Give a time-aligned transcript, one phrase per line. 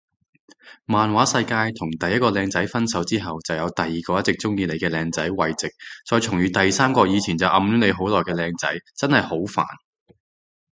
[0.85, 5.69] 漫畫世界同第一個靚仔分手之後就有第二個一直鍾意你嘅靚仔慰藉
[6.09, 9.63] 再重遇第三個以前就暗戀你好耐嘅靚仔，真係好煩